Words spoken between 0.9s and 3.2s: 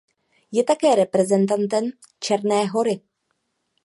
reprezentantem Černé Hory.